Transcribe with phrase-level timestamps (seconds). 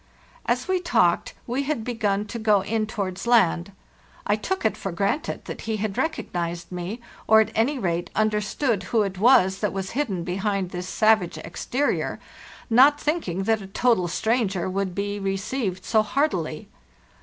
[0.47, 3.71] "As we talked, we had begun to go in towards land.
[4.25, 8.81] I took it for granted that he had recognized me, or at any rate understood
[8.89, 12.19] who it was that was hidden behind this savage exterior,
[12.67, 16.67] not thinking that a total stranger would be received so heartily.